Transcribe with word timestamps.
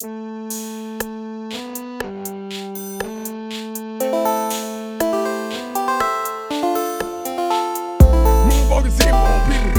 Morgen 0.00 0.10
sehen 8.92 9.10
wir 9.10 9.77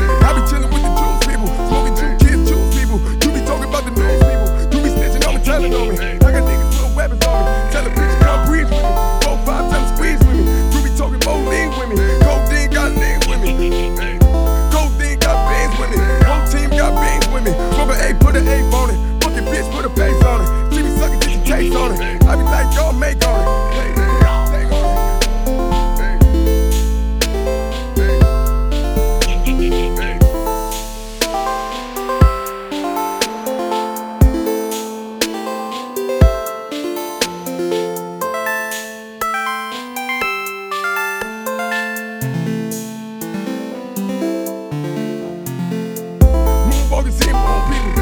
Simon 47.12 47.62
Pires 47.70 47.99